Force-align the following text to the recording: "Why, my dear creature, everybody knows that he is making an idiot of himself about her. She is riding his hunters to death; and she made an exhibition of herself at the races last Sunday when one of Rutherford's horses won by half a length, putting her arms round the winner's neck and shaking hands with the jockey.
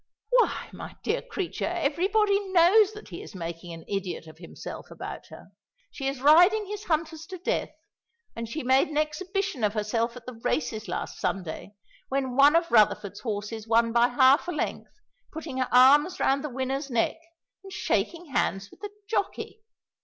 "Why, 0.31 0.69
my 0.73 0.97
dear 1.03 1.21
creature, 1.21 1.65
everybody 1.67 2.39
knows 2.53 2.91
that 2.93 3.09
he 3.09 3.21
is 3.21 3.35
making 3.35 3.71
an 3.71 3.85
idiot 3.87 4.25
of 4.25 4.39
himself 4.39 4.89
about 4.89 5.27
her. 5.27 5.51
She 5.91 6.07
is 6.07 6.21
riding 6.23 6.65
his 6.65 6.85
hunters 6.85 7.27
to 7.27 7.37
death; 7.37 7.69
and 8.35 8.49
she 8.49 8.63
made 8.63 8.87
an 8.87 8.97
exhibition 8.97 9.63
of 9.63 9.75
herself 9.75 10.15
at 10.17 10.25
the 10.25 10.33
races 10.33 10.87
last 10.87 11.19
Sunday 11.19 11.75
when 12.09 12.35
one 12.35 12.55
of 12.55 12.71
Rutherford's 12.71 13.19
horses 13.19 13.67
won 13.67 13.93
by 13.93 14.07
half 14.07 14.47
a 14.47 14.51
length, 14.51 14.89
putting 15.31 15.57
her 15.57 15.69
arms 15.71 16.19
round 16.19 16.43
the 16.43 16.49
winner's 16.49 16.89
neck 16.89 17.17
and 17.63 17.71
shaking 17.71 18.31
hands 18.33 18.71
with 18.71 18.79
the 18.79 18.89
jockey. 19.07 19.61